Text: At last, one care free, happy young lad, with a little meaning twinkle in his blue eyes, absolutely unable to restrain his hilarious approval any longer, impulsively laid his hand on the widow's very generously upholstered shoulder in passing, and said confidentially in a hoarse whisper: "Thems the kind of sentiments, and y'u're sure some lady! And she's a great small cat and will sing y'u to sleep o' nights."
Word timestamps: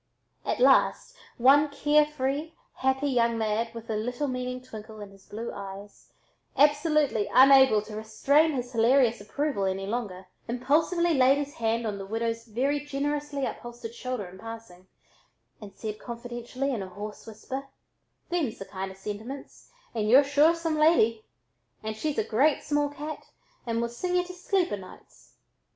At 0.43 0.59
last, 0.59 1.15
one 1.37 1.69
care 1.69 2.07
free, 2.07 2.55
happy 2.77 3.05
young 3.07 3.37
lad, 3.37 3.71
with 3.75 3.87
a 3.87 3.95
little 3.95 4.27
meaning 4.27 4.59
twinkle 4.59 4.99
in 4.99 5.11
his 5.11 5.27
blue 5.27 5.51
eyes, 5.53 6.11
absolutely 6.57 7.29
unable 7.31 7.83
to 7.83 7.95
restrain 7.95 8.53
his 8.53 8.71
hilarious 8.71 9.21
approval 9.21 9.65
any 9.65 9.85
longer, 9.85 10.25
impulsively 10.47 11.13
laid 11.13 11.37
his 11.37 11.53
hand 11.53 11.85
on 11.85 11.99
the 11.99 12.05
widow's 12.07 12.45
very 12.45 12.79
generously 12.79 13.45
upholstered 13.45 13.93
shoulder 13.93 14.25
in 14.25 14.39
passing, 14.39 14.87
and 15.61 15.75
said 15.75 15.99
confidentially 15.99 16.73
in 16.73 16.81
a 16.81 16.89
hoarse 16.89 17.27
whisper: 17.27 17.67
"Thems 18.29 18.57
the 18.57 18.65
kind 18.65 18.89
of 18.89 18.97
sentiments, 18.97 19.69
and 19.93 20.09
y'u're 20.09 20.23
sure 20.23 20.55
some 20.55 20.79
lady! 20.79 21.25
And 21.83 21.95
she's 21.95 22.17
a 22.17 22.23
great 22.23 22.63
small 22.63 22.89
cat 22.89 23.27
and 23.67 23.79
will 23.79 23.87
sing 23.89 24.15
y'u 24.15 24.23
to 24.23 24.33
sleep 24.33 24.71
o' 24.71 24.77
nights." 24.77 25.35